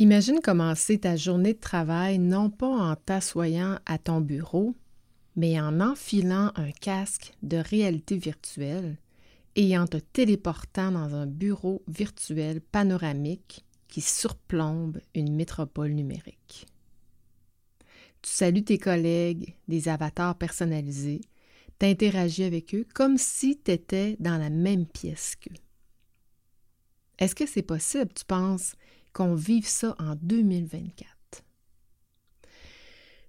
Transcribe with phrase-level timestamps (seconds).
[0.00, 4.76] Imagine commencer ta journée de travail non pas en t'assoyant à ton bureau,
[5.34, 8.96] mais en enfilant un casque de réalité virtuelle
[9.56, 16.68] et en te téléportant dans un bureau virtuel panoramique qui surplombe une métropole numérique.
[18.22, 21.22] Tu salues tes collègues, des avatars personnalisés,
[21.80, 25.56] t'interagis avec eux comme si tu étais dans la même pièce qu'eux.
[27.18, 28.76] Est-ce que c'est possible, tu penses,
[29.12, 31.18] qu'on vive ça en 2024.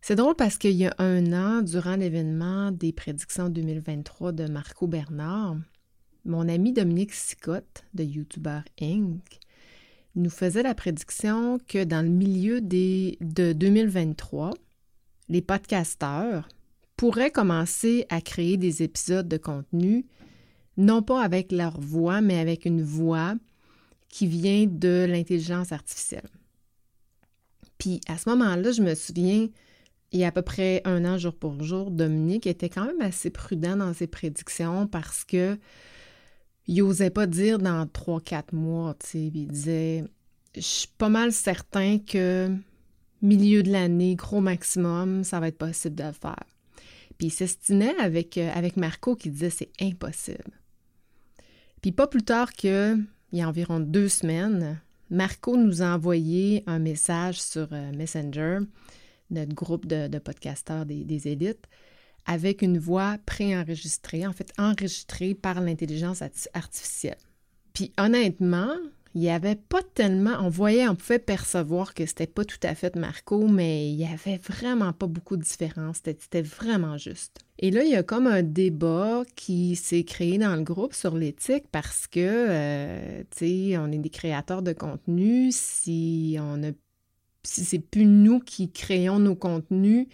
[0.00, 4.86] C'est drôle parce qu'il y a un an, durant l'événement des prédictions 2023 de Marco
[4.86, 5.56] Bernard,
[6.24, 9.40] mon ami Dominique Sicotte de YouTuber Inc.
[10.14, 14.52] nous faisait la prédiction que dans le milieu des, de 2023,
[15.28, 16.48] les podcasteurs
[16.96, 20.06] pourraient commencer à créer des épisodes de contenu,
[20.76, 23.34] non pas avec leur voix, mais avec une voix
[24.16, 26.30] qui vient de l'intelligence artificielle.
[27.76, 29.46] Puis à ce moment-là, je me souviens,
[30.10, 33.02] il y a à peu près un an jour pour jour, Dominique était quand même
[33.02, 35.58] assez prudent dans ses prédictions parce que
[36.66, 40.04] il n'osait pas dire dans trois, quatre mois, tu sais, il disait
[40.54, 42.50] Je suis pas mal certain que
[43.20, 46.46] milieu de l'année, gros maximum, ça va être possible de le faire.
[47.18, 50.58] Puis il s'estinait avec, euh, avec Marco qui disait c'est impossible.
[51.82, 52.98] Puis pas plus tard que
[53.32, 58.58] il y a environ deux semaines, Marco nous a envoyé un message sur euh, Messenger,
[59.30, 61.66] notre groupe de, podcasteurs des, des, élites,
[62.24, 66.22] avec une voix préenregistrée, en fait enregistrée par l'intelligence
[66.54, 67.18] artificielle.
[67.72, 68.74] Puis honnêtement,
[69.16, 72.74] il n'y avait pas tellement, on voyait, on pouvait percevoir que c'était pas tout à
[72.74, 76.02] fait Marco, mais il n'y avait vraiment pas beaucoup de différence.
[76.04, 77.38] C'était vraiment juste.
[77.58, 81.16] Et là, il y a comme un débat qui s'est créé dans le groupe sur
[81.16, 85.48] l'éthique parce que, euh, tu sais, on est des créateurs de contenu.
[85.50, 86.72] Si on a,
[87.42, 90.08] si c'est plus nous qui créons nos contenus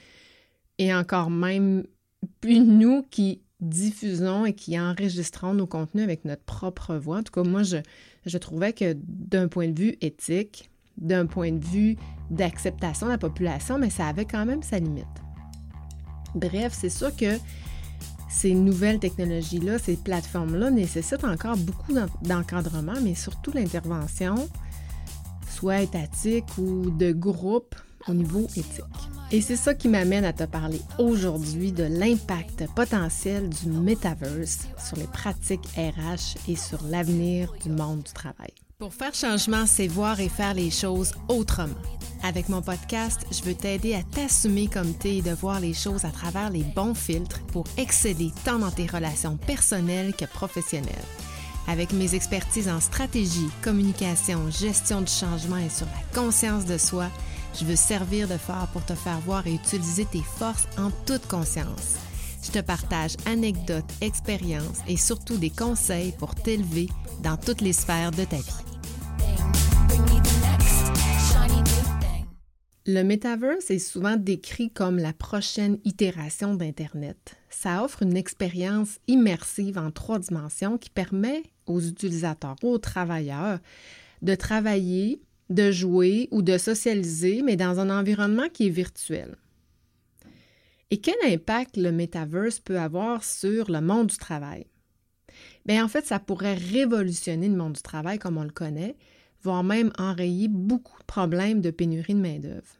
[0.78, 1.88] et encore même
[2.40, 7.18] plus nous qui diffusons et qui enregistrons nos contenus avec notre propre voix.
[7.18, 11.64] En tout cas, moi, je, trouvais que d'un point de vue éthique, d'un point de
[11.64, 11.96] vue
[12.30, 15.06] d'acceptation de la population, mais ça avait quand même sa limite.
[16.34, 17.38] Bref, c'est sûr que
[18.28, 24.34] ces nouvelles technologies-là, ces plateformes-là nécessitent encore beaucoup d'encadrement, mais surtout l'intervention,
[25.48, 27.74] soit étatique ou de groupe
[28.08, 28.84] au niveau éthique.
[29.30, 34.96] Et c'est ça qui m'amène à te parler aujourd'hui de l'impact potentiel du metaverse sur
[34.96, 38.52] les pratiques RH et sur l'avenir du monde du travail.
[38.78, 41.72] Pour faire changement, c'est voir et faire les choses autrement.
[42.24, 46.04] Avec mon podcast, je veux t'aider à t'assumer comme t'es et de voir les choses
[46.04, 50.92] à travers les bons filtres pour exceller tant dans tes relations personnelles que professionnelles.
[51.68, 57.06] Avec mes expertises en stratégie, communication, gestion du changement et sur la conscience de soi,
[57.58, 61.26] je veux servir de phare pour te faire voir et utiliser tes forces en toute
[61.26, 61.96] conscience.
[62.42, 66.88] Je te partage anecdotes, expériences et surtout des conseils pour t'élever
[67.22, 68.72] dans toutes les sphères de ta vie.
[72.84, 77.36] Le metaverse est souvent décrit comme la prochaine itération d'Internet.
[77.48, 83.60] Ça offre une expérience immersive en trois dimensions qui permet aux utilisateurs, aux travailleurs,
[84.22, 89.36] de travailler de jouer ou de socialiser, mais dans un environnement qui est virtuel.
[90.90, 94.66] Et quel impact le metaverse peut avoir sur le monde du travail?
[95.64, 98.96] Bien, en fait, ça pourrait révolutionner le monde du travail comme on le connaît,
[99.42, 102.78] voire même enrayer beaucoup de problèmes de pénurie de main-d'œuvre.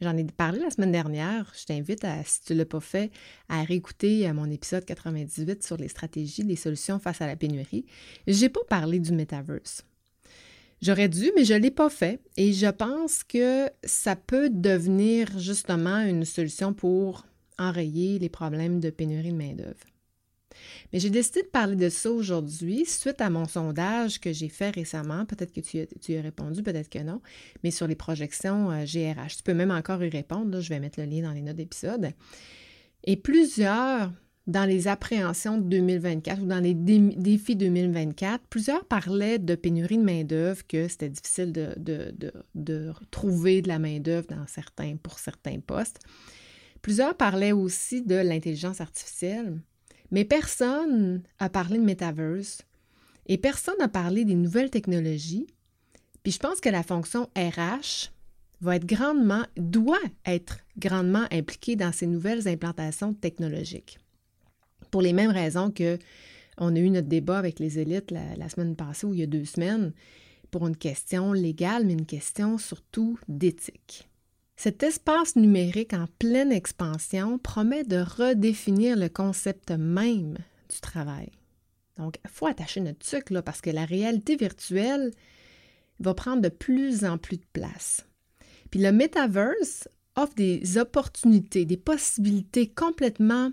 [0.00, 1.52] J'en ai parlé la semaine dernière.
[1.58, 3.10] Je t'invite, si tu ne l'as pas fait,
[3.48, 7.86] à réécouter mon épisode 98 sur les stratégies, les solutions face à la pénurie.
[8.26, 9.84] Je n'ai pas parlé du metaverse.
[10.84, 12.20] J'aurais dû, mais je ne l'ai pas fait.
[12.36, 17.24] Et je pense que ça peut devenir justement une solution pour
[17.58, 19.86] enrayer les problèmes de pénurie de main-d'œuvre.
[20.92, 24.70] Mais j'ai décidé de parler de ça aujourd'hui suite à mon sondage que j'ai fait
[24.70, 25.24] récemment.
[25.24, 27.22] Peut-être que tu, as répondu, peut-être que non,
[27.62, 29.18] mais sur les projections GRH.
[29.18, 30.60] Euh, tu peux même encore y répondre.
[30.60, 32.10] je vais mettre le lien dans les notes d'épisode.
[33.04, 34.12] Et plusieurs
[34.46, 40.02] dans les appréhensions de 2024 ou dans les défis 2024, plusieurs parlaient de pénurie de
[40.02, 41.74] main-d'œuvre, que c'était difficile de,
[42.54, 45.98] de, trouver de la main-d'œuvre certains, pour certains postes.
[46.82, 49.58] Plusieurs parlaient aussi de l'intelligence artificielle,
[50.10, 52.62] mais personne n'a parlé de metaverse
[53.26, 55.46] et personne n'a parlé des nouvelles technologies.
[56.22, 58.10] Puis je pense que la fonction RH
[58.60, 63.98] va être grandement, doit être grandement impliquée dans ces nouvelles implantations technologiques
[64.94, 65.98] pour les mêmes raisons que
[66.56, 69.26] on a eu notre débat avec les élites la, semaine passée ou il y a
[69.26, 69.92] deux semaines.
[70.52, 74.08] pour une question légale, mais une question surtout d'éthique.
[74.54, 80.38] Cet espace numérique en pleine expansion promet de redéfinir le concept même
[80.72, 81.32] du travail.
[81.96, 85.10] Donc, il faut attacher notre sucre là, parce que la réalité virtuelle
[85.98, 88.06] va prendre de plus en plus de place.
[88.70, 93.50] Puis le metaverse offre des opportunités, des possibilités complètement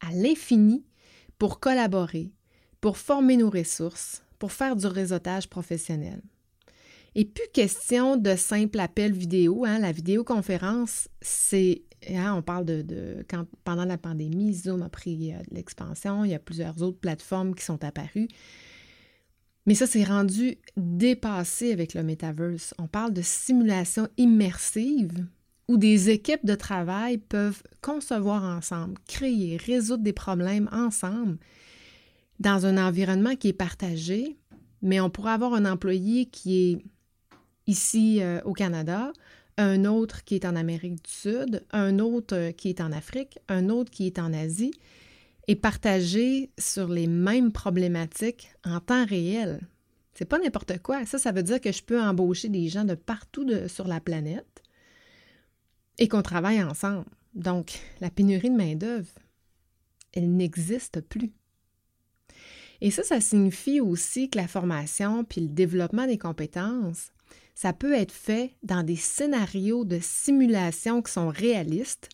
[0.00, 0.84] à l'infini
[1.38, 2.32] pour collaborer,
[2.80, 6.20] pour former nos ressources, pour faire du réseautage professionnel.
[7.14, 9.64] Et plus question de simple appel vidéo.
[9.64, 11.82] Hein, la vidéoconférence, c'est.
[12.08, 13.26] Hein, on parle de,
[13.64, 16.24] pendant la pandémie, Zoom a pris euh, l'expansion.
[16.24, 18.28] Il y a plusieurs autres plateformes qui sont apparues.
[19.66, 22.74] Mais ça, c'est rendu dépassé avec le metaverse.
[22.78, 25.26] On parle de simulation immersive
[25.70, 31.38] où des équipes de travail peuvent concevoir ensemble, créer, résoudre des problèmes ensemble
[32.40, 34.36] dans un environnement qui est partagé,
[34.82, 36.78] mais on pourrait avoir un employé qui est
[37.68, 39.12] ici euh, au Canada,
[39.58, 43.38] un autre qui est en Amérique du Sud, un autre euh, qui est en Afrique,
[43.48, 44.74] un autre qui est en Asie,
[45.46, 49.60] et partager sur les mêmes problématiques en temps réel.
[50.14, 51.06] C'est pas n'importe quoi.
[51.06, 54.64] Ça, ça veut dire que je peux embaucher des gens de partout sur la planète
[56.00, 57.04] et qu'on travaille ensemble.
[57.34, 59.12] Donc, la pénurie de main-d'œuvre,
[60.12, 61.30] elle n'existe plus.
[62.80, 67.12] Et ça, ça signifie aussi que la formation puis le développement des compétences,
[67.54, 72.08] ça peut être fait dans des scénarios de simulation qui sont réalistes,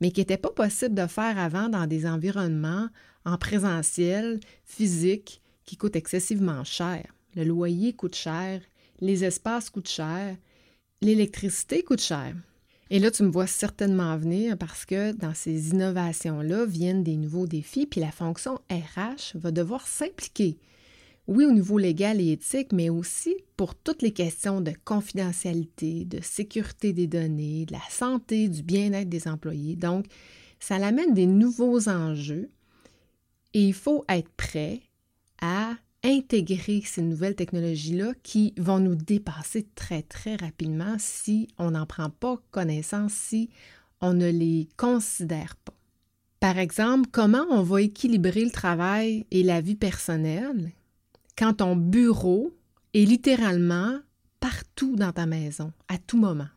[0.00, 2.88] mais qui n'étaient pas possibles de faire avant dans des environnements
[3.26, 7.04] en présentiel, physique, qui coûtent excessivement cher.
[7.34, 8.62] Le loyer coûte cher,
[9.00, 10.36] les espaces coûtent cher,
[11.02, 12.34] l'électricité coûte cher.
[12.90, 17.46] Et là, tu me vois certainement venir parce que dans ces innovations-là viennent des nouveaux
[17.46, 20.58] défis, puis la fonction RH va devoir s'impliquer.
[21.26, 26.20] Oui, au niveau légal et éthique, mais aussi pour toutes les questions de confidentialité, de
[26.22, 29.74] sécurité des données, de la santé, du bien-être des employés.
[29.74, 30.06] Donc,
[30.60, 32.48] ça amène des nouveaux enjeux
[33.54, 34.80] et il faut être prêt
[35.42, 35.74] à
[36.06, 42.10] intégrer ces nouvelles technologies-là qui vont nous dépasser très, très rapidement si on n'en prend
[42.10, 43.50] pas connaissance, si
[44.00, 45.74] on ne les considère pas.
[46.40, 50.72] Par exemple, comment on va équilibrer le travail et la vie personnelle
[51.36, 52.54] quand ton bureau
[52.94, 53.98] est littéralement
[54.38, 56.48] partout dans ta maison, à tout moment?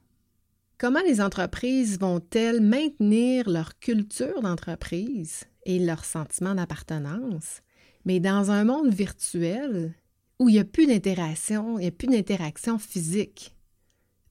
[0.78, 7.62] Comment les entreprises vont-elles maintenir leur culture d'entreprise et leur sentiment d'appartenance?
[8.10, 9.94] Mais dans un monde virtuel
[10.40, 13.56] où il n'y a plus d'interaction, il n'y a plus d'interaction physique,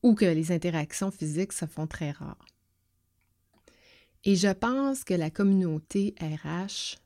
[0.03, 2.45] ou que les interactions physiques se font très rares.
[4.25, 6.97] Et je pense que la communauté RH,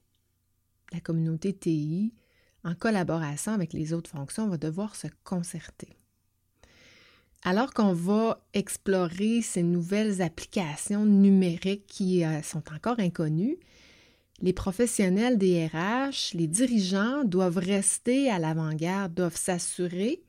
[0.94, 2.14] la communauté TI,
[2.64, 5.90] en collaboration avec les autres fonctions, va devoir se concerter.
[7.42, 13.58] Alors qu'on va explorer ces nouvelles applications numériques qui euh, sont encore inconnues,
[14.42, 20.20] les professionnels des RH, les dirigeants doivent rester à l'avant-garde, doivent s'assurer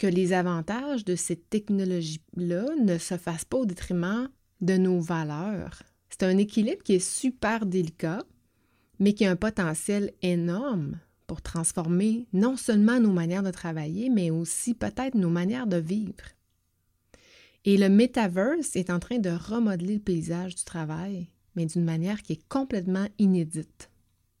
[0.00, 4.28] que les avantages de cette technologie-là ne se fassent pas au détriment
[4.60, 5.84] de nos valeurs.
[6.10, 8.24] C'est un équilibre qui est super délicat,
[8.98, 10.98] mais qui a un potentiel énorme
[11.28, 16.24] pour transformer non seulement nos manières de travailler, mais aussi peut-être nos manières de vivre.
[17.64, 22.22] Et le metaverse est en train de remodeler le paysage du travail mais d'une manière
[22.22, 23.90] qui est complètement inédite.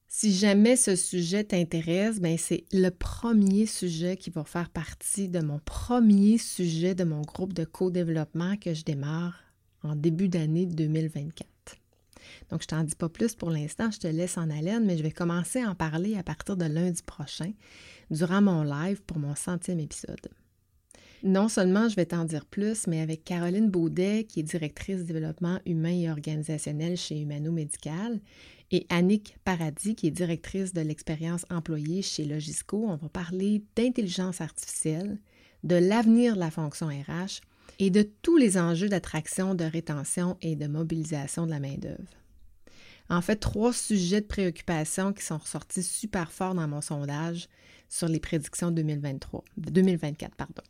[0.08, 5.40] Si jamais ce sujet t'intéresse, ben c'est le premier sujet qui va faire partie de
[5.40, 9.42] mon premier sujet de mon groupe de co-développement que je démarre
[9.82, 11.48] en début d'année 2024.
[12.50, 15.02] Donc, je t'en dis pas plus pour l'instant, je te laisse en haleine, mais je
[15.02, 17.52] vais commencer à en parler à partir de lundi prochain,
[18.10, 20.28] durant mon live pour mon centième épisode.
[21.26, 25.58] Non seulement je vais t'en dire plus, mais avec Caroline Baudet, qui est directrice développement
[25.66, 28.20] humain et organisationnel chez Humano Médical,
[28.70, 34.40] et Annick Paradis, qui est directrice de l'expérience employée chez Logisco, on va parler d'intelligence
[34.40, 35.18] artificielle,
[35.64, 37.40] de l'avenir de la fonction RH
[37.80, 42.04] et de tous les enjeux d'attraction, de rétention et de mobilisation de la main-d'œuvre.
[43.08, 47.48] En fait, trois sujets de préoccupation qui sont ressortis super forts dans mon sondage
[47.88, 50.36] sur les prédictions 2023, 2024.
[50.36, 50.62] Pardon.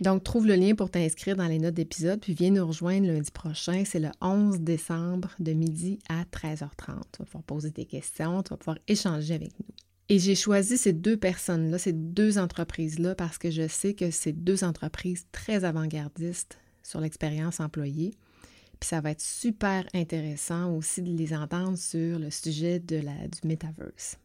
[0.00, 3.30] Donc, trouve le lien pour t'inscrire dans les notes d'épisode, puis viens nous rejoindre lundi
[3.30, 3.84] prochain.
[3.86, 7.02] C'est le 11 décembre de midi à 13h30.
[7.12, 9.74] Tu vas pouvoir poser des questions, tu vas pouvoir échanger avec nous.
[10.08, 14.32] Et j'ai choisi ces deux personnes-là, ces deux entreprises-là, parce que je sais que c'est
[14.32, 18.14] deux entreprises très avant-gardistes sur l'expérience employée.
[18.80, 23.14] Puis ça va être super intéressant aussi de les entendre sur le sujet de la,
[23.28, 24.18] du metaverse.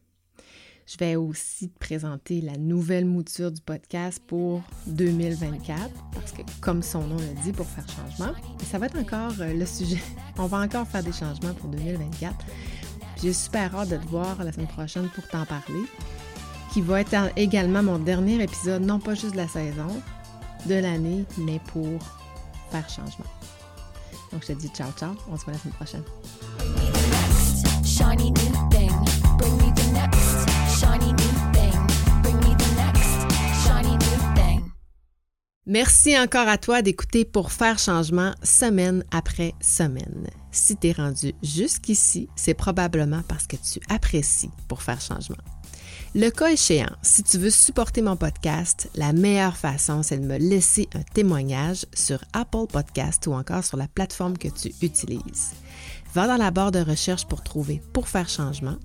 [0.90, 6.82] Je vais aussi te présenter la nouvelle mouture du podcast pour 2024, parce que comme
[6.82, 8.32] son nom le dit, pour faire changement,
[8.68, 10.00] ça va être encore euh, le sujet.
[10.36, 12.34] On va encore faire des changements pour 2024.
[13.22, 15.84] J'ai super hâte de te voir la semaine prochaine pour t'en parler,
[16.72, 20.02] qui va être également mon dernier épisode, non pas juste de la saison,
[20.66, 21.86] de l'année, mais pour
[22.72, 23.26] faire changement.
[24.32, 25.14] Donc, je te dis ciao, ciao.
[25.30, 26.02] On se voit la semaine prochaine.
[35.66, 40.26] Merci encore à toi d'écouter pour faire changement semaine après semaine.
[40.50, 45.36] Si tu es rendu jusqu'ici, c'est probablement parce que tu apprécies pour faire changement.
[46.14, 50.38] Le cas échéant, si tu veux supporter mon podcast, la meilleure façon, c'est de me
[50.38, 55.50] laisser un témoignage sur Apple Podcast ou encore sur la plateforme que tu utilises.
[56.14, 58.76] Va dans la barre de recherche pour trouver Pour faire changement.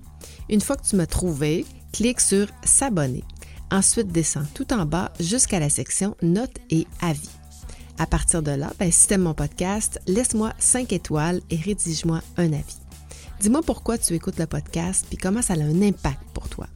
[0.50, 3.24] Une fois que tu m'as trouvé, clique sur S'abonner.
[3.70, 7.30] Ensuite, descends tout en bas jusqu'à la section Notes et avis.
[7.98, 12.20] À partir de là, ben, si tu aimes mon podcast, laisse-moi 5 étoiles et rédige-moi
[12.36, 12.78] un avis.
[13.40, 16.66] Dis-moi pourquoi tu écoutes le podcast et comment ça a un impact pour toi.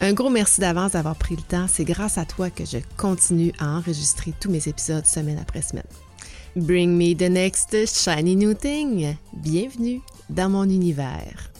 [0.00, 1.66] Un gros merci d'avance d'avoir pris le temps.
[1.68, 5.84] C'est grâce à toi que je continue à enregistrer tous mes épisodes semaine après semaine.
[6.54, 9.16] Bring me the next shiny new thing.
[9.32, 11.50] Bienvenue dans mon univers.